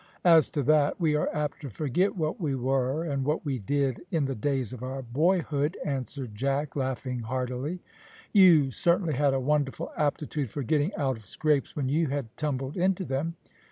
"As 0.25 0.49
to 0.53 0.63
that, 0.63 0.99
we 0.99 1.13
are 1.13 1.29
apt 1.31 1.61
to 1.61 1.69
forget 1.69 2.15
what 2.17 2.41
we 2.41 2.55
were, 2.55 3.03
and 3.03 3.23
what 3.23 3.45
we 3.45 3.59
did, 3.59 4.01
in 4.09 4.25
the 4.25 4.33
days 4.33 4.73
of 4.73 4.81
our 4.81 5.03
boyhood," 5.03 5.77
answered 5.85 6.33
Jack, 6.33 6.75
laughing 6.75 7.19
heartily. 7.19 7.83
"You 8.33 8.71
certainly 8.71 9.13
had 9.13 9.35
a 9.35 9.39
wonderful 9.39 9.91
aptitude 9.95 10.49
for 10.49 10.63
getting 10.63 10.91
out 10.95 11.17
of 11.17 11.27
scrapes 11.27 11.75
when 11.75 11.87
you 11.87 12.07
had 12.07 12.35
tumbled 12.35 12.77
into 12.77 13.05
them. 13.05 13.35